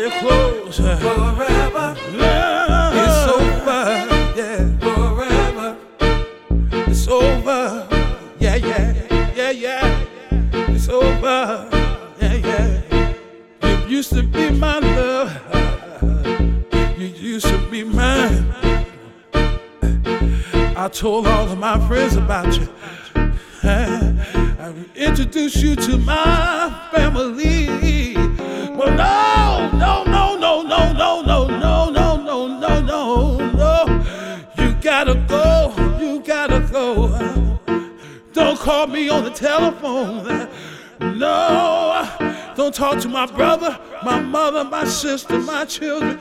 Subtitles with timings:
[0.00, 1.57] your clothes.
[43.00, 46.18] to my brother, my mother, my sister, my children.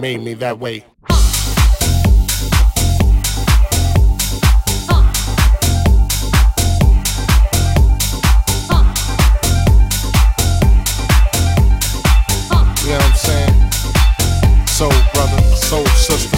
[0.00, 0.74] Made me that way.
[0.74, 0.82] You
[12.94, 13.54] know what I'm saying?
[15.12, 15.42] Brother,
[15.96, 16.36] sister.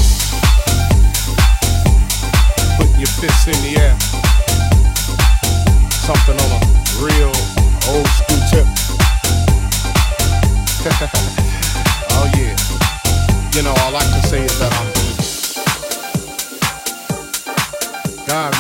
[2.79, 3.95] Put your fists in the air.
[5.91, 6.50] Something on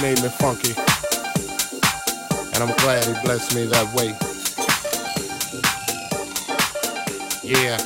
[0.00, 0.72] I'm made me funky.
[2.54, 4.16] And I'm glad he blessed me that way.
[7.42, 7.76] Yeah.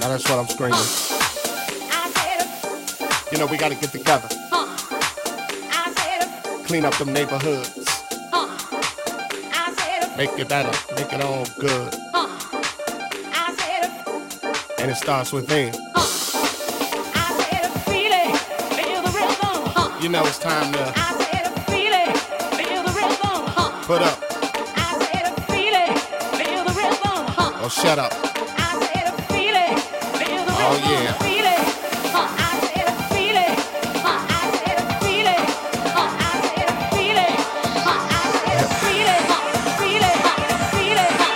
[0.00, 0.80] Now that's what I'm screaming.
[3.30, 4.28] You know, we gotta get together.
[6.66, 8.02] Clean up them neighborhoods.
[10.16, 10.94] Make it better.
[10.96, 11.94] Make it all good.
[14.80, 15.89] And it starts with within.
[20.00, 20.78] You know it's time to
[23.84, 24.18] put up.
[27.60, 28.10] Or oh, shut up.
[30.62, 31.12] Oh yeah.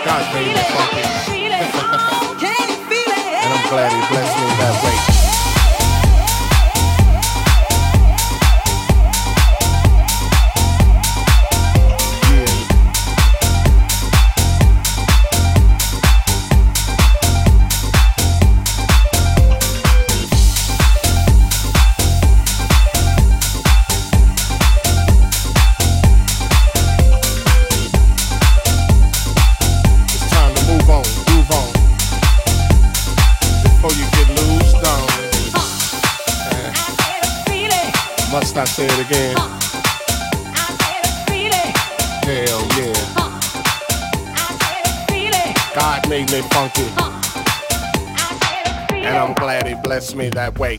[0.06, 1.02] God made me funky.
[3.44, 4.24] And I'm glad he blessed
[45.85, 46.87] God made me funky.
[48.95, 50.79] And I'm glad he blessed me that way.